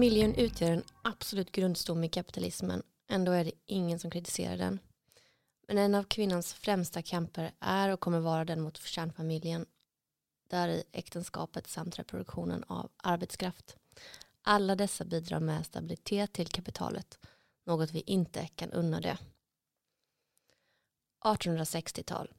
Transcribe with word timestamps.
Familjen 0.00 0.34
utgör 0.34 0.70
en 0.70 0.84
absolut 1.02 1.52
grundstomme 1.52 2.06
i 2.06 2.08
kapitalismen. 2.08 2.82
Ändå 3.08 3.32
är 3.32 3.44
det 3.44 3.52
ingen 3.66 3.98
som 3.98 4.10
kritiserar 4.10 4.56
den. 4.56 4.78
Men 5.68 5.78
en 5.78 5.94
av 5.94 6.04
kvinnans 6.04 6.54
främsta 6.54 7.02
kamper 7.02 7.52
är 7.60 7.88
och 7.88 8.00
kommer 8.00 8.20
vara 8.20 8.44
den 8.44 8.60
mot 8.60 8.78
kärnfamiljen. 8.78 9.66
Där 10.48 10.68
i 10.68 10.84
äktenskapet 10.92 11.66
samt 11.66 11.98
reproduktionen 11.98 12.64
av 12.64 12.90
arbetskraft. 12.96 13.76
Alla 14.42 14.76
dessa 14.76 15.04
bidrar 15.04 15.40
med 15.40 15.66
stabilitet 15.66 16.32
till 16.32 16.48
kapitalet. 16.48 17.18
Något 17.66 17.90
vi 17.90 18.00
inte 18.00 18.46
kan 18.46 18.72
unna 18.72 19.00
det. 19.00 19.18
1860-tal. 21.24 22.32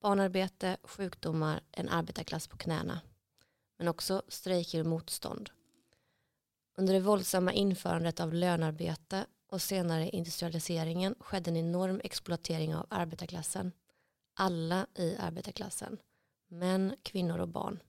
Barnarbete, 0.00 0.76
sjukdomar, 0.82 1.60
en 1.70 1.88
arbetarklass 1.88 2.48
på 2.48 2.56
knäna. 2.56 3.00
Men 3.78 3.88
också 3.88 4.22
strejker 4.28 4.80
och 4.80 4.86
motstånd. 4.86 5.50
Under 6.76 6.94
det 6.94 7.00
våldsamma 7.00 7.52
införandet 7.52 8.20
av 8.20 8.34
lönarbete 8.34 9.26
och 9.48 9.62
senare 9.62 10.08
industrialiseringen 10.08 11.14
skedde 11.20 11.50
en 11.50 11.56
enorm 11.56 12.00
exploatering 12.04 12.74
av 12.74 12.86
arbetarklassen. 12.90 13.72
Alla 14.34 14.86
i 14.94 15.16
arbetarklassen. 15.16 15.98
Män, 16.48 16.96
kvinnor 17.02 17.38
och 17.38 17.48
barn. 17.48 17.82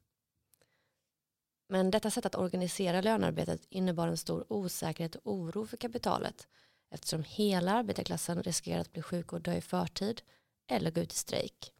Men 1.69 1.91
detta 1.91 2.11
sätt 2.11 2.25
att 2.25 2.35
organisera 2.35 3.01
lönearbetet 3.01 3.65
innebar 3.69 4.07
en 4.07 4.17
stor 4.17 4.45
osäkerhet 4.49 5.15
och 5.15 5.33
oro 5.33 5.65
för 5.65 5.77
kapitalet 5.77 6.47
eftersom 6.91 7.23
hela 7.23 7.71
arbetarklassen 7.71 8.43
riskerade 8.43 8.81
att 8.81 8.93
bli 8.93 9.01
sjuk 9.01 9.33
och 9.33 9.41
dö 9.41 9.53
i 9.53 9.61
förtid 9.61 10.21
eller 10.67 10.91
gå 10.91 11.01
ut 11.01 11.13
i 11.13 11.15
strejk. 11.15 11.74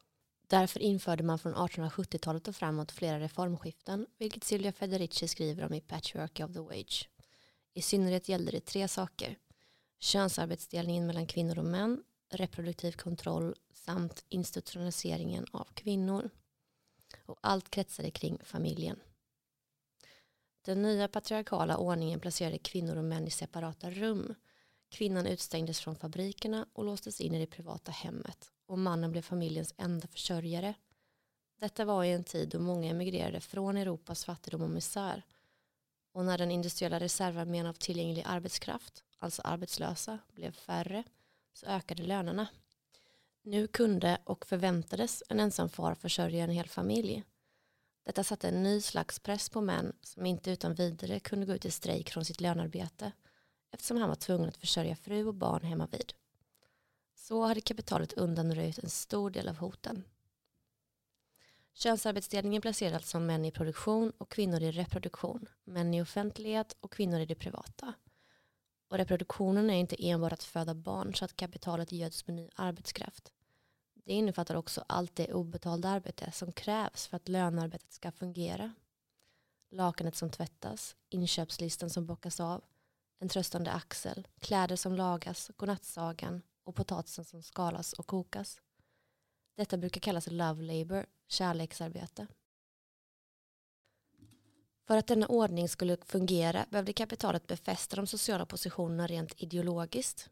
Därför 0.56 0.80
införde 0.80 1.24
man 1.24 1.40
från 1.40 1.56
1870-talet 1.56 2.48
och 2.48 2.56
framåt 2.56 2.92
flera 2.92 3.20
reformskiften, 3.20 4.08
vilket 4.18 4.44
Silvia 4.44 4.72
Federici 4.72 5.28
skriver 5.28 5.66
om 5.66 5.74
i 5.74 5.82
Patchwork 5.82 6.40
of 6.40 6.54
the 6.54 6.60
Wage. 6.60 7.10
I 7.74 7.82
synnerhet 7.82 8.30
gällde 8.30 8.52
det 8.52 8.60
tre 8.60 8.88
saker. 8.88 9.38
Könsarbetsdelningen 10.00 11.08
mellan 11.08 11.28
kvinnor 11.28 11.60
och 11.60 11.66
män, 11.66 12.04
reproduktiv 12.30 12.92
kontroll 12.92 13.56
samt 13.74 14.24
institutionaliseringen 14.30 15.46
av 15.52 15.68
kvinnor. 15.74 16.30
Och 17.26 17.38
allt 17.42 17.70
kretsade 17.70 18.12
kring 18.12 18.40
familjen. 18.44 19.00
Den 20.62 20.82
nya 20.82 21.08
patriarkala 21.08 21.78
ordningen 21.78 22.20
placerade 22.20 22.58
kvinnor 22.58 22.96
och 22.96 23.04
män 23.04 23.28
i 23.28 23.32
separata 23.32 23.90
rum. 23.90 24.36
Kvinnan 24.96 25.28
utstängdes 25.28 25.80
från 25.80 25.96
fabrikerna 25.96 26.66
och 26.74 26.86
låstes 26.86 27.22
in 27.22 27.34
i 27.34 27.40
det 27.40 27.48
privata 27.48 27.92
hemmet 27.92 28.52
och 28.66 28.80
mannen 28.80 29.12
blev 29.12 29.22
familjens 29.22 29.74
enda 29.78 30.08
försörjare. 30.08 30.74
Detta 31.60 31.86
var 31.86 32.04
i 32.04 32.12
en 32.12 32.24
tid 32.24 32.50
då 32.50 32.60
många 32.60 32.90
emigrerade 32.90 33.40
från 33.40 33.78
Europas 33.78 34.26
fattigdom 34.26 34.62
och 34.62 34.70
misär 34.70 35.24
och 36.12 36.26
när 36.26 36.38
den 36.38 36.52
industriella 36.52 37.00
reservarmén 37.00 37.66
av 37.66 37.74
tillgänglig 37.74 38.24
arbetskraft, 38.28 39.04
alltså 39.20 39.42
arbetslösa, 39.42 40.20
blev 40.34 40.52
färre 40.52 41.04
så 41.54 41.66
ökade 41.66 42.04
lönerna. 42.04 42.48
Nu 43.42 43.68
kunde 43.68 44.18
och 44.24 44.46
förväntades 44.46 45.24
en 45.30 45.40
ensam 45.40 45.70
far 45.70 45.96
försörja 45.96 46.44
en 46.44 46.50
hel 46.50 46.70
familj. 46.70 47.24
Detta 48.04 48.24
satte 48.24 48.48
en 48.48 48.64
ny 48.64 48.82
slags 48.82 49.20
press 49.20 49.50
på 49.50 49.62
män 49.62 49.94
som 50.02 50.26
inte 50.26 50.52
utan 50.52 50.76
vidare 50.76 51.20
kunde 51.20 51.46
gå 51.46 51.54
ut 51.54 51.66
i 51.66 51.72
strejk 51.72 52.10
från 52.10 52.26
sitt 52.26 52.42
lönarbete 52.42 53.12
eftersom 53.76 53.98
han 53.98 54.10
var 54.10 54.16
tvungen 54.16 54.50
att 54.50 54.58
försörja 54.58 54.96
fru 54.96 55.28
och 55.28 55.34
barn 55.34 55.64
hemma 55.64 55.88
vid. 55.92 56.14
Så 57.16 57.46
hade 57.46 57.62
kapitalet 57.62 58.14
undanröjt 58.14 58.80
en 58.80 58.90
stor 58.90 59.30
del 59.30 59.50
av 59.50 59.58
hoten. 59.58 60.04
Könsarbetsdelningen 61.74 62.62
placerar 62.62 62.96
alltså 62.96 63.20
män 63.20 63.46
i 63.46 63.52
produktion 63.52 64.12
och 64.18 64.32
kvinnor 64.32 64.62
i 64.62 64.72
reproduktion, 64.72 65.48
män 65.64 65.94
i 65.94 66.02
offentlighet 66.02 66.76
och 66.82 66.92
kvinnor 66.92 67.20
i 67.20 67.26
det 67.26 67.36
privata. 67.36 67.94
Och 68.88 68.98
reproduktionen 68.98 69.70
är 69.70 69.80
inte 69.80 70.08
enbart 70.08 70.34
att 70.34 70.44
föda 70.44 70.74
barn 70.74 71.16
så 71.16 71.26
att 71.26 71.36
kapitalet 71.36 71.92
göds 71.92 72.28
med 72.28 72.36
ny 72.36 72.50
arbetskraft. 72.56 73.32
Det 73.94 74.14
innefattar 74.14 74.56
också 74.56 74.84
allt 74.88 75.16
det 75.16 75.34
obetalda 75.34 75.90
arbete 75.90 76.32
som 76.32 76.52
krävs 76.52 77.08
för 77.08 77.18
att 77.18 77.28
lönearbetet 77.28 77.94
ska 77.94 78.12
fungera. 78.12 78.74
Lakanet 79.70 80.16
som 80.16 80.30
tvättas, 80.30 80.96
inköpslistan 81.10 81.90
som 81.90 82.06
bockas 82.06 82.40
av, 82.40 82.64
en 83.20 83.30
tröstande 83.30 83.72
axel, 83.72 84.28
kläder 84.40 84.76
som 84.76 84.96
lagas, 84.96 85.52
godnattsagan 85.58 86.42
och 86.64 86.76
potatisen 86.76 87.26
som 87.26 87.44
skalas 87.44 87.94
och 87.94 88.08
kokas. 88.08 88.62
Detta 89.58 89.78
brukar 89.78 90.02
kallas 90.02 90.28
love 90.28 90.64
labor, 90.64 91.06
kärleksarbete. 91.28 92.28
För 94.88 94.98
att 94.98 95.08
denna 95.08 95.28
ordning 95.28 95.70
skulle 95.70 95.98
fungera 96.06 96.66
behövde 96.70 96.94
kapitalet 96.94 97.48
befästa 97.48 97.96
de 97.96 98.08
sociala 98.08 98.46
positionerna 98.46 99.08
rent 99.08 99.34
ideologiskt. 99.42 100.30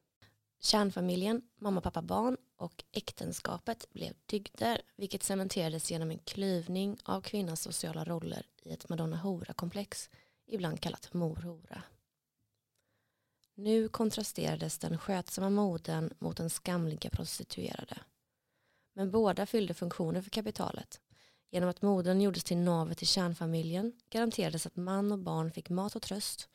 Kärnfamiljen, 0.59 1.41
mamma, 1.59 1.81
pappa, 1.81 2.01
barn 2.01 2.37
och 2.55 2.83
äktenskapet 2.91 3.93
blev 3.93 4.13
dygder 4.25 4.81
vilket 4.95 5.23
cementerades 5.23 5.91
genom 5.91 6.11
en 6.11 6.19
klyvning 6.19 6.97
av 7.03 7.21
kvinnans 7.21 7.61
sociala 7.61 8.03
roller 8.03 8.45
i 8.63 8.73
ett 8.73 8.89
madonna-hora-komplex 8.89 10.09
ibland 10.47 10.81
kallat 10.81 11.13
mor-hora. 11.13 11.83
Nu 13.55 13.87
kontrasterades 13.87 14.77
den 14.77 14.97
skötsamma 14.97 15.49
moden 15.49 16.13
mot 16.19 16.37
den 16.37 16.49
skamliga 16.49 17.09
prostituerade. 17.09 17.97
Men 18.93 19.11
båda 19.11 19.45
fyllde 19.45 19.73
funktioner 19.73 20.21
för 20.21 20.29
kapitalet. 20.29 21.01
Genom 21.51 21.69
att 21.69 21.81
modern 21.81 22.21
gjordes 22.21 22.43
till 22.43 22.57
navet 22.57 23.03
i 23.03 23.05
kärnfamiljen 23.05 23.93
garanterades 24.09 24.65
att 24.65 24.75
man 24.75 25.11
och 25.11 25.19
barn 25.19 25.51
fick 25.51 25.69
mat 25.69 25.95
och 25.95 26.01
tröst 26.01 26.49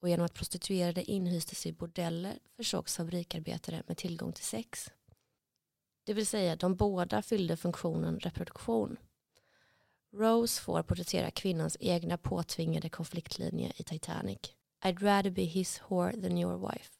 och 0.00 0.08
genom 0.08 0.26
att 0.26 0.34
prostituerade 0.34 1.10
inhystes 1.10 1.66
i 1.66 1.72
bordeller 1.72 2.38
försågs 2.56 2.96
fabrikarbetare 2.96 3.82
med 3.86 3.96
tillgång 3.96 4.32
till 4.32 4.44
sex. 4.44 4.90
Det 6.04 6.14
vill 6.14 6.26
säga 6.26 6.56
de 6.56 6.76
båda 6.76 7.22
fyllde 7.22 7.56
funktionen 7.56 8.20
reproduktion. 8.20 8.96
Rose 10.12 10.62
får 10.62 10.82
porträttera 10.82 11.30
kvinnans 11.30 11.76
egna 11.80 12.18
påtvingade 12.18 12.88
konfliktlinje 12.88 13.72
i 13.76 13.82
Titanic. 13.82 14.57
I'd 14.84 15.02
rather 15.02 15.30
be 15.30 15.44
his 15.44 15.80
whore 15.88 16.22
than 16.22 16.38
your 16.38 16.58
wife. 16.58 16.98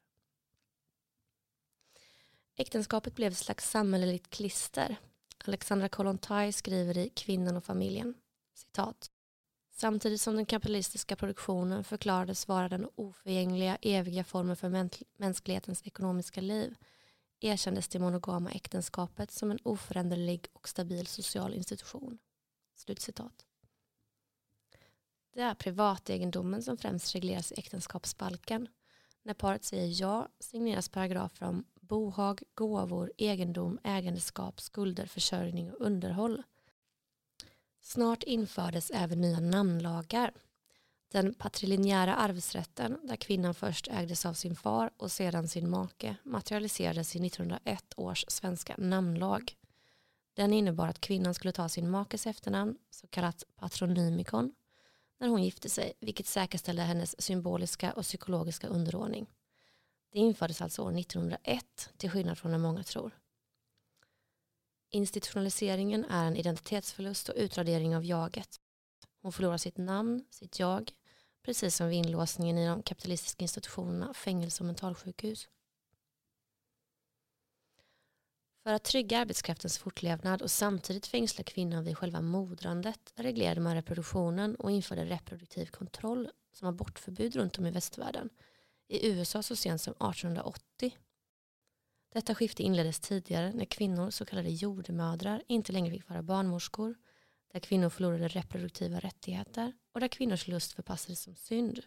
Äktenskapet 2.56 3.14
blev 3.14 3.32
ett 3.32 3.38
slags 3.38 3.70
samhälleligt 3.70 4.30
klister. 4.30 4.96
Alexandra 5.44 5.88
Kollontaj 5.88 6.52
skriver 6.52 6.98
i 6.98 7.08
Kvinnan 7.08 7.56
och 7.56 7.64
familjen. 7.64 8.14
Citat. 8.54 9.10
Samtidigt 9.70 10.20
som 10.20 10.36
den 10.36 10.46
kapitalistiska 10.46 11.16
produktionen 11.16 11.84
förklarades 11.84 12.48
vara 12.48 12.68
den 12.68 12.88
oförgängliga 12.94 13.76
eviga 13.82 14.24
formen 14.24 14.56
för 14.56 14.88
mänsklighetens 15.16 15.86
ekonomiska 15.86 16.40
liv 16.40 16.76
erkändes 17.40 17.88
det 17.88 17.98
monogama 17.98 18.50
äktenskapet 18.50 19.30
som 19.30 19.50
en 19.50 19.58
oföränderlig 19.62 20.46
och 20.52 20.68
stabil 20.68 21.06
social 21.06 21.54
institution. 21.54 22.18
Slutcitat. 22.74 23.47
Det 25.34 25.40
är 25.40 25.54
privategendomen 25.54 26.62
som 26.62 26.76
främst 26.76 27.14
regleras 27.14 27.52
i 27.52 27.54
äktenskapsbalken. 27.58 28.68
När 29.22 29.34
paret 29.34 29.64
säger 29.64 30.00
ja 30.00 30.28
signeras 30.40 30.88
paragrafer 30.88 31.46
om 31.46 31.64
bohag, 31.80 32.42
gåvor, 32.54 33.12
egendom, 33.16 33.78
ägandeskap, 33.84 34.60
skulder, 34.60 35.06
försörjning 35.06 35.72
och 35.72 35.80
underhåll. 35.80 36.42
Snart 37.80 38.22
infördes 38.22 38.90
även 38.90 39.20
nya 39.20 39.40
namnlagar. 39.40 40.32
Den 41.12 41.34
patrilinjära 41.34 42.14
arvsrätten, 42.14 42.98
där 43.02 43.16
kvinnan 43.16 43.54
först 43.54 43.88
ägdes 43.88 44.26
av 44.26 44.34
sin 44.34 44.56
far 44.56 44.90
och 44.96 45.12
sedan 45.12 45.48
sin 45.48 45.70
make, 45.70 46.16
materialiserades 46.22 47.16
i 47.16 47.26
1901 47.26 47.94
års 47.96 48.24
svenska 48.28 48.74
namnlag. 48.78 49.56
Den 50.34 50.52
innebar 50.52 50.88
att 50.88 51.00
kvinnan 51.00 51.34
skulle 51.34 51.52
ta 51.52 51.68
sin 51.68 51.90
makes 51.90 52.26
efternamn, 52.26 52.78
så 52.90 53.06
kallat 53.06 53.44
patronymikon, 53.56 54.52
när 55.20 55.28
hon 55.28 55.42
gifte 55.42 55.68
sig, 55.68 55.92
vilket 56.00 56.26
säkerställde 56.26 56.82
hennes 56.82 57.22
symboliska 57.22 57.92
och 57.92 58.02
psykologiska 58.02 58.66
underordning. 58.66 59.26
Det 60.12 60.18
infördes 60.18 60.62
alltså 60.62 60.82
år 60.82 60.98
1901, 60.98 61.90
till 61.96 62.10
skillnad 62.10 62.38
från 62.38 62.50
vad 62.52 62.60
många 62.60 62.82
tror. 62.82 63.18
Institutionaliseringen 64.90 66.04
är 66.04 66.24
en 66.24 66.36
identitetsförlust 66.36 67.28
och 67.28 67.34
utradering 67.36 67.96
av 67.96 68.04
jaget. 68.04 68.60
Hon 69.22 69.32
förlorar 69.32 69.56
sitt 69.56 69.76
namn, 69.76 70.24
sitt 70.30 70.58
jag, 70.58 70.92
precis 71.42 71.76
som 71.76 71.88
vid 71.88 71.98
inlåsningen 71.98 72.58
i 72.58 72.66
de 72.66 72.82
kapitalistiska 72.82 73.44
institutionerna, 73.44 74.14
fängelse 74.14 74.62
och 74.62 74.66
mentalsjukhus. 74.66 75.48
För 78.62 78.72
att 78.72 78.84
trygga 78.84 79.18
arbetskraftens 79.18 79.78
fortlevnad 79.78 80.42
och 80.42 80.50
samtidigt 80.50 81.06
fängsla 81.06 81.44
kvinnan 81.44 81.84
vid 81.84 81.98
själva 81.98 82.20
modrandet 82.20 83.12
reglerade 83.16 83.60
man 83.60 83.74
reproduktionen 83.74 84.54
och 84.54 84.70
införde 84.70 85.04
reproduktiv 85.04 85.66
kontroll 85.66 86.30
som 86.52 86.68
abortförbud 86.68 87.36
runt 87.36 87.58
om 87.58 87.66
i 87.66 87.70
västvärlden. 87.70 88.30
I 88.88 89.08
USA 89.08 89.42
så 89.42 89.56
sent 89.56 89.80
som 89.80 89.92
1880. 89.92 90.96
Detta 92.12 92.34
skifte 92.34 92.62
inleddes 92.62 93.00
tidigare 93.00 93.52
när 93.52 93.64
kvinnor, 93.64 94.10
så 94.10 94.24
kallade 94.24 94.50
jordemödrar, 94.50 95.42
inte 95.46 95.72
längre 95.72 95.90
fick 95.90 96.08
vara 96.08 96.22
barnmorskor, 96.22 96.94
där 97.52 97.60
kvinnor 97.60 97.88
förlorade 97.88 98.28
reproduktiva 98.28 99.00
rättigheter 99.00 99.72
och 99.92 100.00
där 100.00 100.08
kvinnors 100.08 100.48
lust 100.48 100.72
förpassades 100.72 101.22
som 101.22 101.34
synd. 101.34 101.80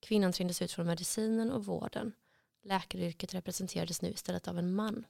Kvinnan 0.00 0.32
trängdes 0.32 0.62
ut 0.62 0.72
från 0.72 0.86
medicinen 0.86 1.50
och 1.50 1.64
vården. 1.64 2.12
Läkaryrket 2.62 3.34
representerades 3.34 4.02
nu 4.02 4.08
istället 4.08 4.48
av 4.48 4.58
en 4.58 4.74
man. 4.74 5.04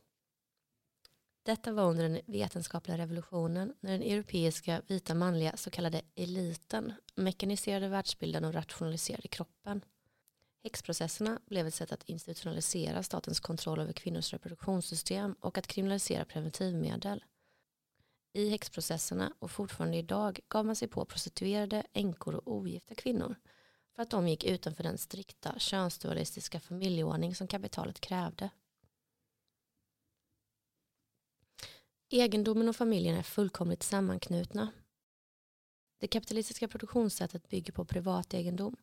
Detta 1.45 1.73
var 1.73 1.85
under 1.91 2.09
den 2.09 2.21
vetenskapliga 2.27 2.99
revolutionen 2.99 3.75
när 3.81 3.93
den 3.93 4.03
europeiska 4.03 4.83
vita 4.87 5.15
manliga 5.15 5.57
så 5.57 5.71
kallade 5.71 6.03
eliten 6.15 6.93
mekaniserade 7.15 7.89
världsbilden 7.89 8.45
och 8.45 8.55
rationaliserade 8.55 9.29
kroppen. 9.29 9.85
Häxprocesserna 10.63 11.41
blev 11.47 11.67
ett 11.67 11.75
sätt 11.75 11.93
att 11.93 12.09
institutionalisera 12.09 13.03
statens 13.03 13.41
kontroll 13.41 13.81
över 13.81 13.93
kvinnors 13.93 14.33
reproduktionssystem 14.33 15.37
och 15.41 15.59
att 15.59 15.67
kriminalisera 15.67 16.25
preventivmedel. 16.25 17.25
I 18.33 18.49
häxprocesserna 18.49 19.33
och 19.39 19.51
fortfarande 19.51 19.97
idag 19.97 20.41
gav 20.49 20.67
man 20.67 20.77
sig 20.77 20.89
på 20.89 21.05
prostituerade, 21.05 21.87
änkor 21.93 22.35
och 22.35 22.53
ogifta 22.53 22.95
kvinnor 22.95 23.37
för 23.95 24.03
att 24.03 24.11
de 24.11 24.29
gick 24.29 24.45
utanför 24.45 24.83
den 24.83 24.99
strikta 24.99 25.59
könsdualistiska 25.59 26.61
familjeordning 26.61 27.35
som 27.35 27.47
kapitalet 27.47 28.01
krävde. 28.01 28.51
Egendomen 32.15 32.69
och 32.69 32.77
familjen 32.77 33.17
är 33.17 33.23
fullkomligt 33.23 33.83
sammanknutna. 33.83 34.73
Det 35.99 36.07
kapitalistiska 36.07 36.69
produktionssättet 36.69 37.49
bygger 37.49 37.73
på 37.73 37.85
privat 37.85 38.35
egendom. 38.35 38.77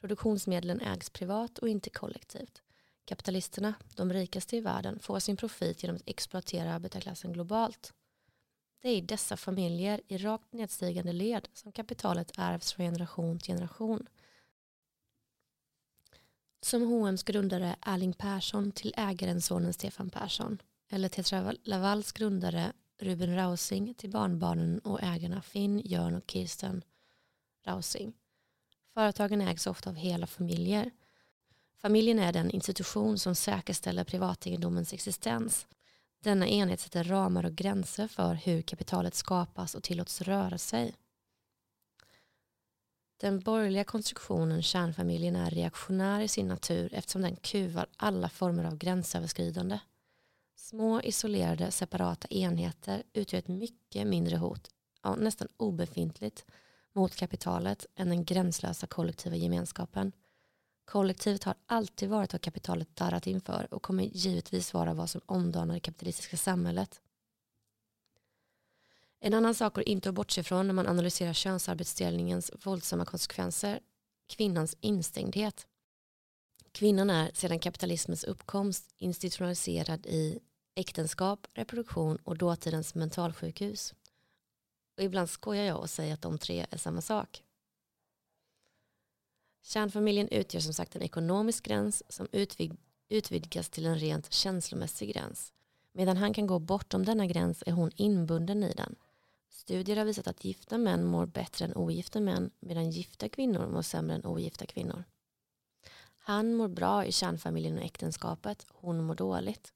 Produktionsmedlen 0.00 0.80
ägs 0.80 1.10
privat 1.10 1.58
och 1.58 1.68
inte 1.68 1.90
kollektivt. 1.90 2.62
Kapitalisterna, 3.04 3.74
de 3.94 4.12
rikaste 4.12 4.56
i 4.56 4.60
världen, 4.60 4.98
får 4.98 5.18
sin 5.18 5.36
profit 5.36 5.82
genom 5.82 5.96
att 5.96 6.02
exploatera 6.08 6.74
arbetarklassen 6.74 7.32
globalt. 7.32 7.92
Det 8.82 8.88
är 8.88 8.96
i 8.96 9.00
dessa 9.00 9.36
familjer 9.36 10.00
i 10.08 10.18
rakt 10.18 10.52
nedstigande 10.52 11.12
led 11.12 11.48
som 11.52 11.72
kapitalet 11.72 12.32
ärvs 12.38 12.72
från 12.72 12.86
generation 12.86 13.38
till 13.38 13.54
generation. 13.54 14.06
Som 16.60 16.82
H&M's 16.82 17.24
grundare 17.24 17.76
Erling 17.80 18.12
Persson 18.12 18.72
till 18.72 18.94
ägaren 18.96 19.40
sonen 19.40 19.72
Stefan 19.72 20.10
Persson 20.10 20.58
eller 20.92 21.08
Tetra 21.08 21.54
Lavals 21.64 22.12
grundare 22.12 22.72
Ruben 22.98 23.34
Rausing 23.34 23.94
till 23.94 24.10
barnbarnen 24.10 24.78
och 24.78 25.02
ägarna 25.02 25.42
Finn, 25.42 25.82
Jörn 25.84 26.14
och 26.14 26.30
Kirsten 26.30 26.82
Rausing. 27.66 28.12
Företagen 28.94 29.40
ägs 29.40 29.66
ofta 29.66 29.90
av 29.90 29.96
hela 29.96 30.26
familjer. 30.26 30.90
Familjen 31.76 32.18
är 32.18 32.32
den 32.32 32.50
institution 32.50 33.18
som 33.18 33.34
säkerställer 33.34 34.04
privategendomens 34.04 34.92
existens. 34.92 35.66
Denna 36.22 36.48
enhet 36.48 36.80
sätter 36.80 37.04
ramar 37.04 37.46
och 37.46 37.54
gränser 37.54 38.08
för 38.08 38.34
hur 38.34 38.62
kapitalet 38.62 39.14
skapas 39.14 39.74
och 39.74 39.82
tillåts 39.82 40.22
röra 40.22 40.58
sig. 40.58 40.94
Den 43.16 43.40
borgerliga 43.40 43.84
konstruktionen 43.84 44.62
kärnfamiljen 44.62 45.36
är 45.36 45.50
reaktionär 45.50 46.20
i 46.20 46.28
sin 46.28 46.48
natur 46.48 46.94
eftersom 46.94 47.22
den 47.22 47.36
kuvar 47.36 47.86
alla 47.96 48.28
former 48.28 48.64
av 48.64 48.76
gränsöverskridande. 48.76 49.78
Små 50.62 51.00
isolerade 51.00 51.70
separata 51.70 52.28
enheter 52.30 53.02
utgör 53.12 53.38
ett 53.38 53.48
mycket 53.48 54.06
mindre 54.06 54.36
hot, 54.36 54.70
ja, 55.02 55.14
nästan 55.14 55.48
obefintligt, 55.56 56.44
mot 56.92 57.16
kapitalet 57.16 57.86
än 57.94 58.08
den 58.08 58.24
gränslösa 58.24 58.86
kollektiva 58.86 59.36
gemenskapen. 59.36 60.12
Kollektivet 60.84 61.44
har 61.44 61.54
alltid 61.66 62.08
varit 62.08 62.32
vad 62.32 62.42
kapitalet 62.42 62.96
darrat 62.96 63.26
inför 63.26 63.74
och 63.74 63.82
kommer 63.82 64.04
givetvis 64.04 64.74
vara 64.74 64.94
vad 64.94 65.10
som 65.10 65.20
omdanar 65.26 65.74
det 65.74 65.80
kapitalistiska 65.80 66.36
samhället. 66.36 67.00
En 69.20 69.34
annan 69.34 69.54
sak 69.54 69.74
går 69.74 69.88
inte 69.88 70.08
att 70.08 70.14
bortse 70.14 70.42
från 70.42 70.66
när 70.66 70.74
man 70.74 70.86
analyserar 70.86 71.32
könsarbetsdelningens 71.32 72.50
våldsamma 72.64 73.04
konsekvenser, 73.04 73.80
kvinnans 74.26 74.76
instängdhet. 74.80 75.66
Kvinnan 76.72 77.10
är 77.10 77.30
sedan 77.34 77.58
kapitalismens 77.58 78.24
uppkomst 78.24 78.94
institutionaliserad 78.96 80.06
i 80.06 80.40
äktenskap, 80.74 81.46
reproduktion 81.54 82.16
och 82.16 82.38
dåtidens 82.38 82.94
mentalsjukhus. 82.94 83.94
Och 84.96 85.02
ibland 85.02 85.30
skojar 85.30 85.64
jag 85.64 85.80
och 85.80 85.90
säger 85.90 86.14
att 86.14 86.22
de 86.22 86.38
tre 86.38 86.66
är 86.70 86.78
samma 86.78 87.00
sak. 87.00 87.42
Kärnfamiljen 89.62 90.28
utgör 90.28 90.60
som 90.60 90.74
sagt 90.74 90.96
en 90.96 91.02
ekonomisk 91.02 91.64
gräns 91.64 92.02
som 92.08 92.28
utvid 92.32 92.76
utvidgas 93.08 93.68
till 93.68 93.86
en 93.86 93.98
rent 93.98 94.32
känslomässig 94.32 95.14
gräns. 95.14 95.52
Medan 95.92 96.16
han 96.16 96.34
kan 96.34 96.46
gå 96.46 96.58
bortom 96.58 97.04
denna 97.04 97.26
gräns 97.26 97.62
är 97.66 97.72
hon 97.72 97.90
inbunden 97.96 98.62
i 98.62 98.72
den. 98.72 98.96
Studier 99.50 99.96
har 99.96 100.04
visat 100.04 100.26
att 100.26 100.44
gifta 100.44 100.78
män 100.78 101.04
mår 101.04 101.26
bättre 101.26 101.64
än 101.64 101.76
ogifta 101.76 102.20
män 102.20 102.50
medan 102.60 102.90
gifta 102.90 103.28
kvinnor 103.28 103.66
mår 103.66 103.82
sämre 103.82 104.14
än 104.14 104.26
ogifta 104.26 104.66
kvinnor. 104.66 105.04
Han 106.18 106.54
mår 106.54 106.68
bra 106.68 107.04
i 107.04 107.12
kärnfamiljen 107.12 107.78
och 107.78 107.84
äktenskapet, 107.84 108.66
hon 108.68 109.04
mår 109.04 109.14
dåligt. 109.14 109.72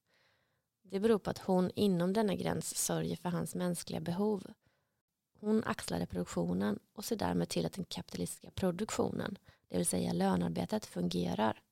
Det 0.90 1.00
beror 1.00 1.18
på 1.18 1.30
att 1.30 1.38
hon 1.38 1.70
inom 1.74 2.12
denna 2.12 2.34
gräns 2.34 2.76
sörjer 2.76 3.16
för 3.16 3.28
hans 3.28 3.54
mänskliga 3.54 4.00
behov. 4.00 4.46
Hon 5.40 5.64
axlar 5.64 5.98
reproduktionen 5.98 6.78
och 6.92 7.04
ser 7.04 7.16
därmed 7.16 7.48
till 7.48 7.66
att 7.66 7.72
den 7.72 7.84
kapitalistiska 7.84 8.50
produktionen, 8.50 9.38
det 9.68 9.76
vill 9.76 9.86
säga 9.86 10.12
lönarbetet, 10.12 10.86
fungerar. 10.86 11.62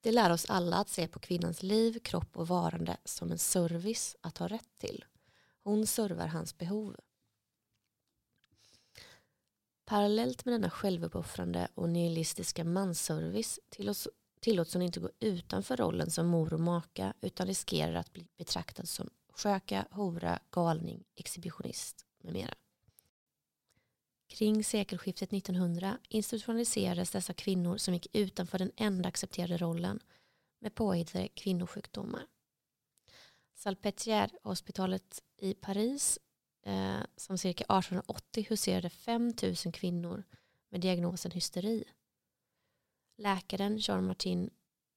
Det 0.00 0.12
lär 0.12 0.32
oss 0.32 0.46
alla 0.50 0.76
att 0.76 0.88
se 0.88 1.08
på 1.08 1.18
kvinnans 1.18 1.62
liv, 1.62 1.98
kropp 1.98 2.36
och 2.36 2.48
varande 2.48 2.96
som 3.04 3.32
en 3.32 3.38
service 3.38 4.16
att 4.20 4.38
ha 4.38 4.48
rätt 4.48 4.78
till. 4.78 5.04
Hon 5.62 5.86
servar 5.86 6.26
hans 6.26 6.58
behov. 6.58 6.96
Parallellt 9.84 10.44
med 10.44 10.54
denna 10.54 10.70
självuppoffrande 10.70 11.68
och 11.74 11.88
nihilistiska 11.88 12.64
mansservice 12.64 13.60
tillåts, 14.44 14.74
hon 14.74 14.82
inte 14.82 15.00
gå 15.00 15.10
utanför 15.20 15.76
rollen 15.76 16.10
som 16.10 16.26
mor 16.26 16.54
och 16.54 16.60
maka 16.60 17.14
utan 17.20 17.46
riskerar 17.46 17.94
att 17.94 18.12
bli 18.12 18.26
betraktad 18.36 18.88
som 18.88 19.10
sköka, 19.28 19.86
hora, 19.90 20.38
galning, 20.50 21.04
exhibitionist 21.14 22.06
med 22.22 22.32
mera. 22.32 22.54
Kring 24.26 24.64
sekelskiftet 24.64 25.32
1900 25.32 25.98
institutionaliserades 26.08 27.10
dessa 27.10 27.32
kvinnor 27.32 27.76
som 27.76 27.94
gick 27.94 28.06
utanför 28.16 28.58
den 28.58 28.72
enda 28.76 29.08
accepterade 29.08 29.56
rollen 29.56 30.00
med 30.58 30.74
påhittade 30.74 31.28
kvinnosjukdomar. 31.28 32.26
Salpêtrière-hospitalet 33.56 35.22
i 35.36 35.54
Paris 35.54 36.18
eh, 36.62 37.00
som 37.16 37.38
cirka 37.38 37.64
1880 37.64 38.46
huserade 38.48 38.90
5 38.90 39.32
000 39.42 39.54
kvinnor 39.54 40.24
med 40.68 40.80
diagnosen 40.80 41.30
hysteri. 41.30 41.84
Läkaren 43.16 43.78
Jean-Martin 43.78 44.50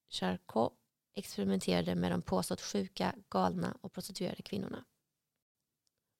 Charcot 0.09 0.73
experimenterade 1.15 1.95
med 1.95 2.11
de 2.11 2.21
påstått 2.21 2.61
sjuka, 2.61 3.15
galna 3.29 3.77
och 3.81 3.93
prostituerade 3.93 4.41
kvinnorna. 4.41 4.85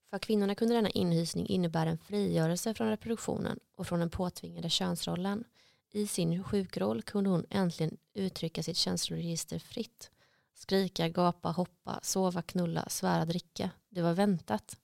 För 0.10 0.20
kvinnorna 0.20 0.56
kunde 0.56 0.76
denna 0.76 0.90
inhysning 0.90 1.48
innebära 1.48 1.90
en 1.90 1.98
frigörelse 1.98 2.74
från 2.74 2.90
reproduktionen 2.90 3.60
och 3.76 3.88
från 3.88 4.00
den 4.00 4.10
påtvingade 4.10 4.70
könsrollen. 4.70 5.44
I 5.92 6.08
sin 6.08 6.44
sjukroll 6.44 7.02
kunde 7.02 7.30
hon 7.30 7.46
äntligen 7.50 7.98
uttrycka 8.14 8.64
sitt 8.64 8.78
känsloregister 8.78 9.60
fritt. 9.60 10.12
Skrika, 10.54 11.10
gapa, 11.10 11.50
hoppa, 11.52 12.00
sova, 12.04 12.42
knulla, 12.42 12.90
svära, 12.90 13.26
dricka. 13.26 13.70
Det 13.90 14.02
var 14.02 14.14
väntat. 14.14 14.78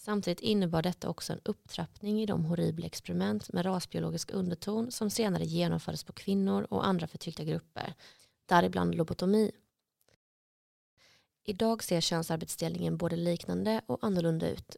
Samtidigt 0.00 0.40
innebar 0.40 0.82
detta 0.82 1.08
också 1.08 1.32
en 1.32 1.40
upptrappning 1.44 2.22
i 2.22 2.26
de 2.26 2.44
horribla 2.44 2.86
experiment 2.86 3.52
med 3.52 3.64
rasbiologisk 3.64 4.30
underton 4.30 4.90
som 4.90 5.10
senare 5.10 5.44
genomfördes 5.44 6.04
på 6.04 6.12
kvinnor 6.12 6.66
och 6.70 6.86
andra 6.86 7.06
förtryckta 7.06 7.44
grupper, 7.44 7.94
däribland 8.46 8.94
lobotomi. 8.94 9.52
Idag 11.44 11.84
ser 11.84 12.00
könsarbetsdelningen 12.00 12.96
både 12.96 13.16
liknande 13.16 13.80
och 13.86 13.98
annorlunda 14.04 14.48
ut. 14.48 14.76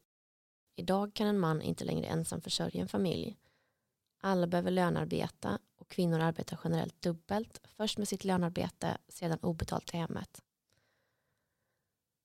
Idag 0.77 1.15
kan 1.15 1.27
en 1.27 1.39
man 1.39 1.63
inte 1.63 1.85
längre 1.85 2.07
ensam 2.07 2.41
försörja 2.41 2.81
en 2.81 2.89
familj. 2.89 3.37
Alla 4.21 4.47
behöver 4.47 4.71
lönarbeta 4.71 5.59
och 5.79 5.89
kvinnor 5.89 6.21
arbetar 6.21 6.61
generellt 6.65 7.03
dubbelt, 7.03 7.61
först 7.77 7.99
med 7.99 8.09
sitt 8.09 8.25
lönarbete, 8.25 8.99
sedan 9.09 9.39
obetalt 9.43 9.95
i 9.95 9.97
hemmet. 9.97 10.43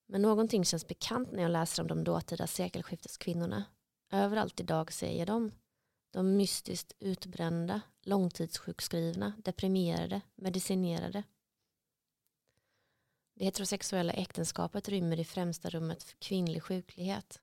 Men 0.05 0.21
någonting 0.21 0.65
känns 0.65 0.87
bekant 0.87 1.31
när 1.31 1.41
jag 1.41 1.51
läser 1.51 1.81
om 1.81 1.87
de 1.87 2.03
dåtida 2.03 2.47
sekelskifteskvinnorna. 2.47 3.65
Överallt 4.11 4.59
idag 4.59 4.93
ser 4.93 5.17
jag 5.17 5.27
dem. 5.27 5.51
De 6.11 6.37
mystiskt 6.37 6.93
utbrända, 6.99 7.81
långtidssjukskrivna, 8.01 9.33
deprimerade, 9.37 10.21
medicinerade. 10.35 11.23
Det 13.33 13.45
heterosexuella 13.45 14.13
äktenskapet 14.13 14.89
rymmer 14.89 15.19
i 15.19 15.25
främsta 15.25 15.69
rummet 15.69 16.03
för 16.03 16.17
kvinnlig 16.17 16.63
sjuklighet. 16.63 17.41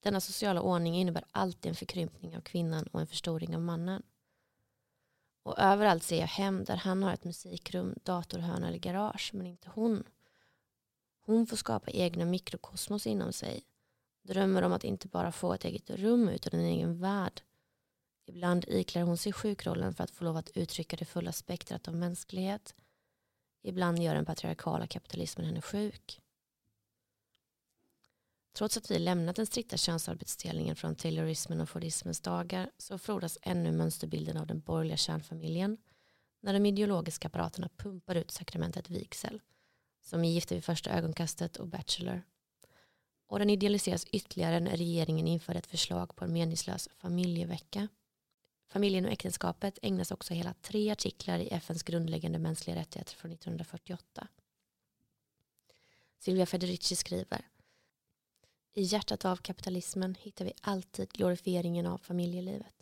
Denna 0.00 0.20
sociala 0.20 0.60
ordning 0.60 0.94
innebär 0.96 1.24
alltid 1.30 1.68
en 1.68 1.76
förkrympning 1.76 2.36
av 2.36 2.40
kvinnan 2.40 2.86
och 2.86 3.00
en 3.00 3.06
förstoring 3.06 3.54
av 3.54 3.62
mannen. 3.62 4.02
Och 5.42 5.58
överallt 5.58 6.02
ser 6.02 6.20
jag 6.20 6.26
hem 6.26 6.64
där 6.64 6.76
han 6.76 7.02
har 7.02 7.12
ett 7.12 7.24
musikrum, 7.24 7.94
datorhörna 8.02 8.68
eller 8.68 8.78
garage, 8.78 9.30
men 9.34 9.46
inte 9.46 9.70
hon. 9.74 10.04
Hon 11.28 11.46
får 11.46 11.56
skapa 11.56 11.90
egna 11.90 12.24
mikrokosmos 12.24 13.06
inom 13.06 13.32
sig. 13.32 13.64
Drömmer 14.22 14.62
om 14.62 14.72
att 14.72 14.84
inte 14.84 15.08
bara 15.08 15.32
få 15.32 15.54
ett 15.54 15.64
eget 15.64 15.90
rum 15.90 16.28
utan 16.28 16.60
en 16.60 16.66
egen 16.66 17.00
värld. 17.00 17.42
Ibland 18.26 18.64
iklär 18.68 19.02
hon 19.02 19.16
sig 19.16 19.32
sjukrollen 19.32 19.94
för 19.94 20.04
att 20.04 20.10
få 20.10 20.24
lov 20.24 20.36
att 20.36 20.50
uttrycka 20.50 20.96
det 20.96 21.04
fulla 21.04 21.32
spektrat 21.32 21.88
av 21.88 21.94
mänsklighet. 21.94 22.74
Ibland 23.62 24.02
gör 24.02 24.14
den 24.14 24.24
patriarkala 24.24 24.86
kapitalismen 24.86 25.46
henne 25.46 25.60
sjuk. 25.60 26.20
Trots 28.56 28.76
att 28.76 28.90
vi 28.90 28.98
lämnat 28.98 29.36
den 29.36 29.46
strikta 29.46 29.76
könsarbetsdelningen 29.76 30.76
från 30.76 30.94
taylorismen 30.94 31.60
och 31.60 31.68
fordismens 31.68 32.20
dagar 32.20 32.70
så 32.78 32.98
frodas 32.98 33.38
ännu 33.42 33.72
mönsterbilden 33.72 34.36
av 34.36 34.46
den 34.46 34.60
borgerliga 34.60 34.96
kärnfamiljen 34.96 35.78
när 36.40 36.52
de 36.52 36.66
ideologiska 36.66 37.28
apparaterna 37.28 37.68
pumpar 37.76 38.14
ut 38.14 38.30
sakramentet 38.30 38.90
vigsel 38.90 39.40
som 40.08 40.24
i 40.24 40.32
Gifta 40.32 40.54
vid 40.54 40.64
första 40.64 40.90
ögonkastet 40.90 41.56
och 41.56 41.66
Bachelor. 41.66 42.22
Och 43.26 43.38
den 43.38 43.50
idealiseras 43.50 44.04
ytterligare 44.04 44.60
när 44.60 44.76
regeringen 44.76 45.28
inför 45.28 45.54
ett 45.54 45.66
förslag 45.66 46.16
på 46.16 46.24
en 46.24 46.32
meningslös 46.32 46.88
familjevecka. 46.96 47.88
Familjen 48.68 49.04
och 49.04 49.12
äktenskapet 49.12 49.78
ägnas 49.82 50.10
också 50.10 50.34
hela 50.34 50.54
tre 50.54 50.90
artiklar 50.90 51.38
i 51.38 51.48
FNs 51.48 51.82
grundläggande 51.82 52.38
mänskliga 52.38 52.76
rättigheter 52.76 53.16
från 53.16 53.32
1948. 53.32 54.28
Silvia 56.18 56.46
Federici 56.46 56.96
skriver 56.96 57.48
i 58.74 58.82
hjärtat 58.82 59.24
av 59.24 59.36
kapitalismen 59.36 60.14
hittar 60.20 60.44
vi 60.44 60.52
alltid 60.60 61.12
glorifieringen 61.12 61.86
av 61.86 61.98
familjelivet. 61.98 62.77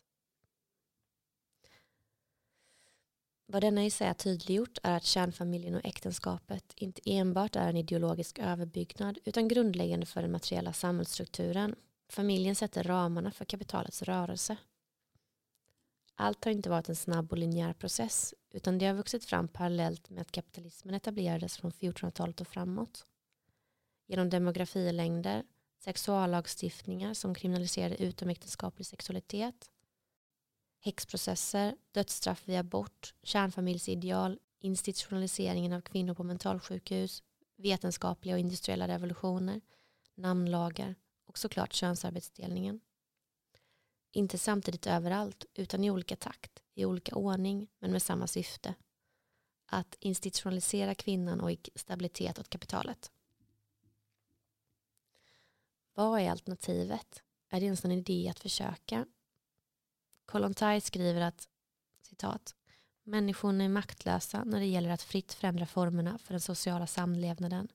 Vad 3.48 3.62
denna 3.62 3.82
essä 3.82 4.06
har 4.06 4.14
tydliggjort 4.14 4.78
är 4.82 4.96
att 4.96 5.04
kärnfamiljen 5.04 5.74
och 5.74 5.84
äktenskapet 5.84 6.72
inte 6.76 7.00
enbart 7.04 7.56
är 7.56 7.68
en 7.68 7.76
ideologisk 7.76 8.38
överbyggnad 8.38 9.18
utan 9.24 9.48
grundläggande 9.48 10.06
för 10.06 10.22
den 10.22 10.32
materiella 10.32 10.72
samhällsstrukturen. 10.72 11.74
Familjen 12.08 12.54
sätter 12.56 12.82
ramarna 12.82 13.30
för 13.30 13.44
kapitalets 13.44 14.02
rörelse. 14.02 14.56
Allt 16.14 16.44
har 16.44 16.52
inte 16.52 16.70
varit 16.70 16.88
en 16.88 16.96
snabb 16.96 17.32
och 17.32 17.38
linjär 17.38 17.72
process 17.72 18.34
utan 18.50 18.78
det 18.78 18.86
har 18.86 18.94
vuxit 18.94 19.24
fram 19.24 19.48
parallellt 19.48 20.10
med 20.10 20.20
att 20.20 20.32
kapitalismen 20.32 20.94
etablerades 20.94 21.56
från 21.56 21.70
1400-talet 21.70 22.40
och 22.40 22.48
framåt. 22.48 23.06
Genom 24.06 24.30
demografilängder, 24.30 25.44
sexuallagstiftningar 25.78 27.14
som 27.14 27.34
kriminaliserade 27.34 28.02
utomäktenskaplig 28.02 28.86
sexualitet, 28.86 29.70
häxprocesser, 30.86 31.76
dödsstraff 31.92 32.48
vid 32.48 32.58
abort, 32.58 33.14
kärnfamiljsideal, 33.22 34.38
institutionaliseringen 34.58 35.72
av 35.72 35.80
kvinnor 35.80 36.14
på 36.14 36.22
mentalsjukhus, 36.24 37.22
vetenskapliga 37.56 38.34
och 38.34 38.40
industriella 38.40 38.88
revolutioner, 38.88 39.60
namnlagar 40.14 40.94
och 41.26 41.38
såklart 41.38 41.72
könsarbetsdelningen. 41.72 42.80
Inte 44.12 44.38
samtidigt 44.38 44.86
överallt 44.86 45.44
utan 45.54 45.84
i 45.84 45.90
olika 45.90 46.16
takt, 46.16 46.62
i 46.74 46.84
olika 46.84 47.14
ordning 47.14 47.68
men 47.78 47.92
med 47.92 48.02
samma 48.02 48.26
syfte. 48.26 48.74
Att 49.66 49.96
institutionalisera 50.00 50.94
kvinnan 50.94 51.40
och 51.40 51.50
ge 51.50 51.58
stabilitet 51.74 52.38
åt 52.38 52.50
kapitalet. 52.50 53.10
Vad 55.94 56.20
är 56.20 56.30
alternativet? 56.30 57.22
Är 57.48 57.60
det 57.60 57.66
ens 57.66 57.84
en 57.84 57.92
idé 57.92 58.28
att 58.28 58.40
försöka? 58.40 59.06
Kollontaj 60.26 60.80
skriver 60.80 61.20
att 61.20 61.48
citat, 62.02 62.54
människorna 63.04 63.64
är 63.64 63.68
maktlösa 63.68 64.44
när 64.44 64.60
det 64.60 64.66
gäller 64.66 64.90
att 64.90 65.02
fritt 65.02 65.32
förändra 65.32 65.66
formerna 65.66 66.18
för 66.18 66.34
den 66.34 66.40
sociala 66.40 66.86
samlevnaden 66.86 67.68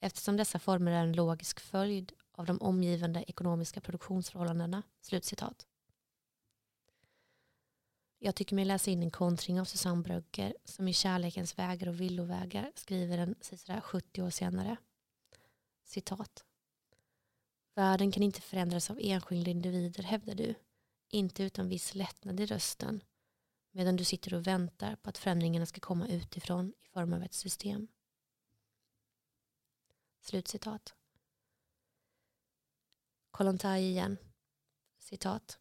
eftersom 0.00 0.36
dessa 0.36 0.58
former 0.58 0.92
är 0.92 1.02
en 1.02 1.12
logisk 1.12 1.60
följd 1.60 2.12
av 2.32 2.46
de 2.46 2.58
omgivande 2.58 3.24
ekonomiska 3.28 3.80
produktionsförhållandena. 3.80 4.82
Slutcitat. 5.00 5.66
Jag 8.18 8.34
tycker 8.34 8.56
mig 8.56 8.64
läsa 8.64 8.90
in 8.90 9.02
en 9.02 9.10
kontring 9.10 9.60
av 9.60 9.64
Susanne 9.64 10.02
Brugger 10.02 10.56
som 10.64 10.88
i 10.88 10.92
Kärlekens 10.92 11.58
vägar 11.58 11.88
och 11.88 12.00
villovägar 12.00 12.72
skriver 12.74 13.16
den 13.16 13.34
sådär 13.40 13.80
70 13.80 14.22
år 14.22 14.30
senare. 14.30 14.76
Citat. 15.84 16.44
Världen 17.74 18.12
kan 18.12 18.22
inte 18.22 18.40
förändras 18.40 18.90
av 18.90 18.98
enskilda 19.02 19.50
individer 19.50 20.02
hävdar 20.02 20.34
du. 20.34 20.54
Inte 21.08 21.42
utan 21.42 21.68
viss 21.68 21.94
lättnad 21.94 22.40
i 22.40 22.46
rösten. 22.46 23.02
Medan 23.70 23.96
du 23.96 24.04
sitter 24.04 24.34
och 24.34 24.46
väntar 24.46 24.96
på 24.96 25.10
att 25.10 25.18
förändringarna 25.18 25.66
ska 25.66 25.80
komma 25.80 26.08
utifrån 26.08 26.72
i 26.82 26.88
form 26.88 27.12
av 27.12 27.22
ett 27.22 27.34
system. 27.34 27.88
Slutcitat. 30.20 30.94
Kollontaj 33.30 33.82
igen. 33.82 34.16
Citat. 34.98 35.58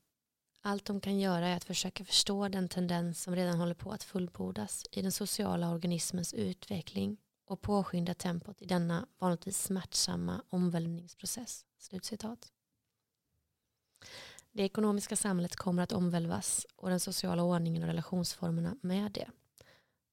Allt 0.61 0.85
de 0.85 1.01
kan 1.01 1.19
göra 1.19 1.47
är 1.47 1.57
att 1.57 1.63
försöka 1.63 2.05
förstå 2.05 2.47
den 2.47 2.69
tendens 2.69 3.21
som 3.21 3.35
redan 3.35 3.59
håller 3.59 3.73
på 3.73 3.91
att 3.91 4.03
fullbordas 4.03 4.85
i 4.91 5.01
den 5.01 5.11
sociala 5.11 5.71
organismens 5.71 6.33
utveckling 6.33 7.17
och 7.45 7.61
påskynda 7.61 8.13
tempot 8.13 8.61
i 8.61 8.65
denna 8.65 9.07
vanligtvis 9.17 9.63
smärtsamma 9.63 10.43
omvälvningsprocess. 10.49 11.65
Slutcitat. 11.77 12.51
Det 14.55 14.63
ekonomiska 14.63 15.15
samhället 15.15 15.55
kommer 15.55 15.83
att 15.83 15.91
omvälvas 15.91 16.65
och 16.75 16.89
den 16.89 16.99
sociala 16.99 17.43
ordningen 17.43 17.83
och 17.83 17.87
relationsformerna 17.87 18.77
med 18.81 19.11
det. 19.11 19.29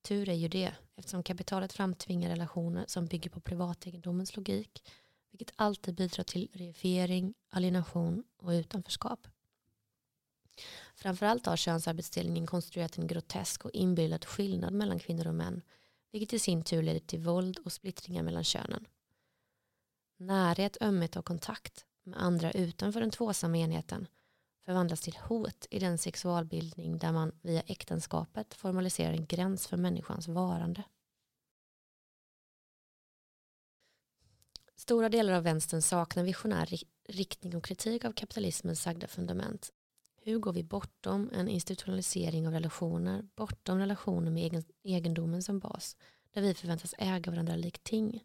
Tur 0.02 0.28
är 0.28 0.34
ju 0.34 0.48
det, 0.48 0.74
eftersom 0.96 1.22
kapitalet 1.22 1.72
framtvingar 1.72 2.30
relationer 2.30 2.84
som 2.88 3.06
bygger 3.06 3.30
på 3.30 3.40
privategendomens 3.40 4.36
logik, 4.36 4.88
vilket 5.30 5.52
alltid 5.56 5.94
bidrar 5.94 6.24
till 6.24 6.48
reifiering, 6.52 7.34
alienation 7.50 8.24
och 8.36 8.50
utanförskap. 8.50 9.26
Framförallt 10.94 11.46
har 11.46 11.56
könsarbetsdelningen 11.56 12.46
konstruerat 12.46 12.98
en 12.98 13.06
grotesk 13.06 13.64
och 13.64 13.70
inbillad 13.74 14.24
skillnad 14.24 14.72
mellan 14.72 14.98
kvinnor 14.98 15.26
och 15.26 15.34
män, 15.34 15.62
vilket 16.10 16.32
i 16.32 16.38
sin 16.38 16.64
tur 16.64 16.82
leder 16.82 17.00
till 17.00 17.20
våld 17.20 17.58
och 17.64 17.72
splittringar 17.72 18.22
mellan 18.22 18.44
könen. 18.44 18.86
Närhet, 20.16 20.76
ömhet 20.80 21.16
och 21.16 21.24
kontakt 21.24 21.86
med 22.02 22.22
andra 22.22 22.52
utanför 22.52 23.00
den 23.00 23.10
tvåsamma 23.10 23.56
enheten 23.56 24.06
förvandlas 24.64 25.00
till 25.00 25.16
hot 25.16 25.66
i 25.70 25.78
den 25.78 25.98
sexualbildning 25.98 26.98
där 26.98 27.12
man 27.12 27.32
via 27.42 27.60
äktenskapet 27.60 28.54
formaliserar 28.54 29.12
en 29.12 29.26
gräns 29.26 29.66
för 29.66 29.76
människans 29.76 30.28
varande. 30.28 30.84
Stora 34.74 35.08
delar 35.08 35.32
av 35.32 35.42
vänstern 35.42 35.82
saknar 35.82 36.24
visionär 36.24 36.68
riktning 37.08 37.56
och 37.56 37.64
kritik 37.64 38.04
av 38.04 38.12
kapitalismens 38.12 38.82
sagda 38.82 39.08
fundament. 39.08 39.72
Hur 40.24 40.38
går 40.38 40.52
vi 40.52 40.64
bortom 40.64 41.30
en 41.32 41.48
institutionalisering 41.48 42.46
av 42.46 42.52
relationer, 42.52 43.28
bortom 43.36 43.78
relationer 43.78 44.30
med 44.30 44.64
egendomen 44.82 45.42
som 45.42 45.58
bas, 45.58 45.96
där 46.32 46.42
vi 46.42 46.54
förväntas 46.54 46.94
äga 46.98 47.30
varandra 47.30 47.56
likt 47.56 47.84
ting? 47.84 48.24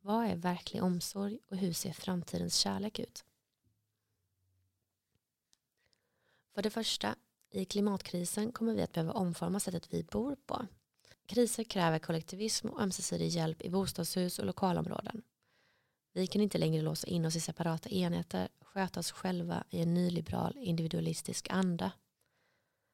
Vad 0.00 0.26
är 0.26 0.36
verklig 0.36 0.82
omsorg 0.82 1.38
och 1.50 1.56
hur 1.56 1.72
ser 1.72 1.92
framtidens 1.92 2.56
kärlek 2.56 2.98
ut? 2.98 3.24
För 6.60 6.62
det 6.62 6.70
första, 6.70 7.14
i 7.50 7.64
klimatkrisen 7.64 8.52
kommer 8.52 8.74
vi 8.74 8.82
att 8.82 8.92
behöva 8.92 9.12
omforma 9.12 9.60
sättet 9.60 9.94
vi 9.94 10.02
bor 10.02 10.36
på. 10.46 10.66
Kriser 11.26 11.64
kräver 11.64 11.98
kollektivism 11.98 12.68
och 12.68 12.80
ömsesidig 12.82 13.28
hjälp 13.28 13.62
i 13.62 13.70
bostadshus 13.70 14.38
och 14.38 14.46
lokalområden. 14.46 15.22
Vi 16.12 16.26
kan 16.26 16.42
inte 16.42 16.58
längre 16.58 16.82
låsa 16.82 17.06
in 17.06 17.26
oss 17.26 17.36
i 17.36 17.40
separata 17.40 17.88
enheter, 17.88 18.48
sköta 18.60 19.00
oss 19.00 19.12
själva 19.12 19.64
i 19.70 19.82
en 19.82 19.94
nyliberal 19.94 20.56
individualistisk 20.58 21.46
anda. 21.50 21.92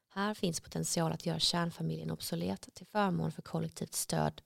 Här 0.09 0.33
finns 0.33 0.59
potential 0.59 1.11
att 1.11 1.25
göra 1.25 1.39
kärnfamiljen 1.39 2.11
obsolet 2.11 2.69
till 2.73 2.87
förmån 2.87 3.31
för 3.31 3.41
kollektivt 3.41 3.93
stöd 3.93 4.41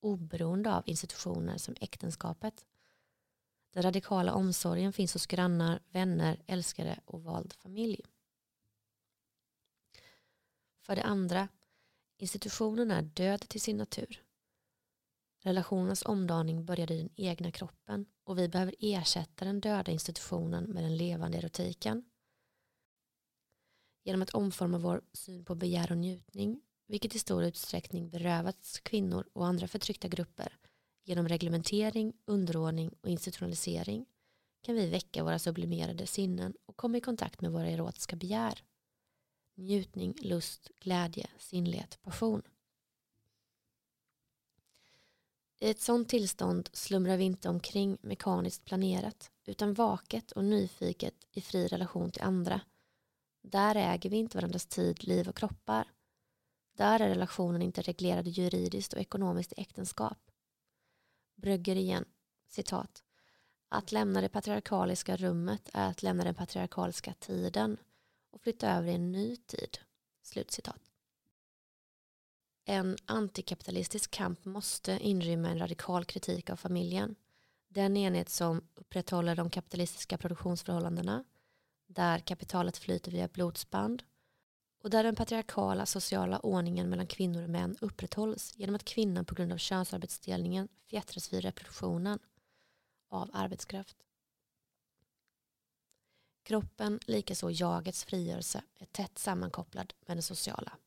oberoende 0.00 0.74
av 0.74 0.82
institutioner 0.86 1.58
som 1.58 1.74
äktenskapet. 1.80 2.66
Den 3.72 3.82
radikala 3.82 4.34
omsorgen 4.34 4.92
finns 4.92 5.12
hos 5.12 5.26
grannar, 5.26 5.80
vänner, 5.90 6.42
älskare 6.46 7.00
och 7.04 7.22
vald 7.22 7.54
familj. 7.58 8.00
För 10.86 10.96
det 10.96 11.02
andra, 11.02 11.48
institutionen 12.18 12.90
är 12.90 13.02
död 13.02 13.40
till 13.40 13.60
sin 13.60 13.76
natur. 13.76 14.22
Relationens 15.42 16.02
omdaning 16.04 16.64
börjar 16.64 16.92
i 16.92 16.98
den 16.98 17.10
egna 17.16 17.50
kroppen 17.50 18.06
och 18.24 18.38
vi 18.38 18.48
behöver 18.48 18.74
ersätta 18.78 19.44
den 19.44 19.60
döda 19.60 19.92
institutionen 19.92 20.64
med 20.64 20.84
den 20.84 20.96
levande 20.96 21.38
erotiken. 21.38 22.04
Genom 24.04 24.22
att 24.22 24.30
omforma 24.30 24.78
vår 24.78 25.02
syn 25.12 25.44
på 25.44 25.54
begär 25.54 25.92
och 25.92 25.98
njutning, 25.98 26.62
vilket 26.86 27.14
i 27.14 27.18
stor 27.18 27.44
utsträckning 27.44 28.10
berövats 28.10 28.80
kvinnor 28.80 29.28
och 29.32 29.46
andra 29.46 29.68
förtryckta 29.68 30.08
grupper 30.08 30.58
genom 31.04 31.28
reglementering, 31.28 32.12
underordning 32.24 32.90
och 33.00 33.08
institutionalisering 33.08 34.06
kan 34.62 34.74
vi 34.74 34.90
väcka 34.90 35.24
våra 35.24 35.38
sublimerade 35.38 36.06
sinnen 36.06 36.54
och 36.66 36.76
komma 36.76 36.96
i 36.96 37.00
kontakt 37.00 37.40
med 37.40 37.52
våra 37.52 37.70
erotiska 37.70 38.16
begär 38.16 38.62
njutning, 39.56 40.14
lust, 40.20 40.70
glädje, 40.80 41.26
sinnlighet, 41.38 41.98
passion. 42.02 42.42
I 45.58 45.70
ett 45.70 45.80
sådant 45.80 46.08
tillstånd 46.08 46.70
slumrar 46.72 47.16
vi 47.16 47.24
inte 47.24 47.48
omkring 47.48 47.98
mekaniskt 48.00 48.64
planerat 48.64 49.30
utan 49.44 49.74
vaket 49.74 50.32
och 50.32 50.44
nyfiket 50.44 51.14
i 51.32 51.40
fri 51.40 51.66
relation 51.66 52.10
till 52.10 52.22
andra 52.22 52.60
Där 53.42 53.74
äger 53.74 54.10
vi 54.10 54.16
inte 54.16 54.38
varandras 54.38 54.66
tid, 54.66 55.04
liv 55.04 55.28
och 55.28 55.36
kroppar. 55.36 55.90
Där 56.72 57.00
är 57.00 57.08
relationen 57.08 57.62
inte 57.62 57.82
reglerad 57.82 58.28
juridiskt 58.28 58.92
och 58.92 59.00
ekonomiskt 59.00 59.52
i 59.52 59.60
äktenskap. 59.60 60.18
Brögger 61.34 61.76
igen, 61.76 62.04
citat. 62.48 63.04
Att 63.68 63.92
lämna 63.92 64.20
det 64.20 64.28
patriarkaliska 64.28 65.16
rummet 65.16 65.70
är 65.72 65.90
att 65.90 66.02
lämna 66.02 66.24
den 66.24 66.34
patriarkaliska 66.34 67.14
tiden 67.14 67.76
och 68.36 68.42
flytta 68.42 68.70
över 68.70 68.88
i 68.88 68.94
en 68.94 69.12
ny 69.12 69.36
tid. 69.36 69.78
Slutcitat. 70.22 70.80
En 72.64 72.96
antikapitalistisk 73.06 74.10
kamp 74.10 74.44
måste 74.44 74.98
inrymma 75.00 75.48
en 75.48 75.58
radikal 75.58 76.04
kritik 76.04 76.50
av 76.50 76.56
familjen. 76.56 77.16
Den 77.68 77.96
enhet 77.96 78.28
som 78.28 78.68
upprätthåller 78.74 79.36
de 79.36 79.50
kapitalistiska 79.50 80.18
produktionsförhållandena, 80.18 81.24
där 81.86 82.18
kapitalet 82.18 82.76
flyter 82.76 83.12
via 83.12 83.28
blodsband 83.28 84.02
och 84.82 84.90
där 84.90 85.04
den 85.04 85.16
patriarkala 85.16 85.86
sociala 85.86 86.38
ordningen 86.38 86.90
mellan 86.90 87.06
kvinnor 87.06 87.42
och 87.42 87.50
män 87.50 87.76
upprätthålls 87.80 88.52
genom 88.56 88.74
att 88.74 88.84
kvinnan 88.84 89.24
på 89.24 89.34
grund 89.34 89.52
av 89.52 89.58
könsarbetsdelningen 89.58 90.68
fjättras 90.86 91.32
vid 91.32 91.42
reproduktionen 91.42 92.18
av 93.08 93.30
arbetskraft. 93.32 94.05
Kroppen, 96.46 97.00
likaså 97.06 97.50
jagets 97.50 98.04
frigörelse, 98.04 98.62
är 98.78 98.86
tätt 98.86 99.18
sammankopplad 99.18 99.94
med 100.00 100.16
det 100.16 100.22
sociala. 100.22 100.78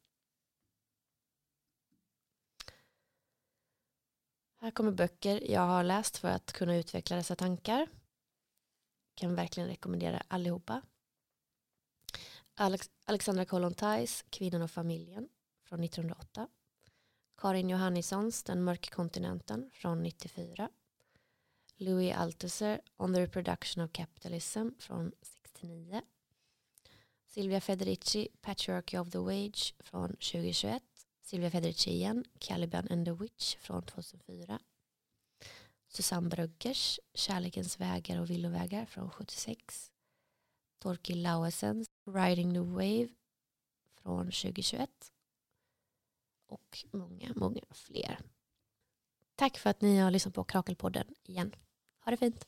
Här 4.57 4.71
kommer 4.71 4.91
böcker 4.91 5.51
jag 5.51 5.61
har 5.61 5.83
läst 5.83 6.17
för 6.17 6.27
att 6.27 6.53
kunna 6.53 6.75
utveckla 6.75 7.15
dessa 7.15 7.35
tankar. 7.35 7.87
Kan 9.15 9.35
verkligen 9.35 9.69
rekommendera 9.69 10.23
allihopa. 10.27 10.81
Alex 12.55 12.89
Alexandra 13.05 13.45
Kollontais 13.45 14.25
Kvinnan 14.29 14.61
och 14.61 14.71
familjen 14.71 15.29
från 15.63 15.83
1908. 15.83 16.47
Karin 17.37 17.69
Johannissons 17.69 18.43
Den 18.43 18.63
mörka 18.63 18.95
kontinenten 18.95 19.69
från 19.73 20.03
94. 20.03 20.69
Louis 21.77 22.15
Althusser 22.15 22.81
On 22.97 23.13
the 23.13 23.21
reproduction 23.21 23.83
of 23.83 23.91
capitalism 23.91 24.69
från 24.79 25.11
1999. 25.59 26.01
Silvia 27.25 27.61
Federici 27.61 28.27
Patriarchy 28.41 28.97
of 28.97 29.09
the 29.09 29.17
Wage 29.17 29.73
från 29.79 30.09
2021. 30.09 30.83
Silvia 31.21 31.51
Federici 31.51 31.91
igen 31.91 32.25
Caliban 32.39 32.87
and 32.89 33.05
the 33.05 33.11
Witch 33.11 33.57
från 33.57 33.83
2004. 33.83 34.59
Susanne 35.87 36.29
Bruggers 36.29 36.99
Kärlekens 37.13 37.79
vägar 37.79 38.21
och 38.21 38.29
villovägar 38.29 38.85
från 38.85 39.11
76. 39.11 39.91
Torkil 40.79 41.21
Lauesens 41.21 41.89
Riding 42.05 42.53
the 42.53 42.59
Wave 42.59 43.07
från 43.95 44.25
2021. 44.25 45.11
Och 46.47 46.85
många, 46.91 47.33
många 47.35 47.61
fler. 47.71 48.19
Tack 49.35 49.57
för 49.57 49.69
att 49.69 49.81
ni 49.81 49.97
har 49.97 50.11
lyssnat 50.11 50.33
på 50.33 50.43
Krakelpodden 50.43 51.15
igen. 51.23 51.55
Ha 51.99 52.11
det 52.11 52.17
fint. 52.17 52.47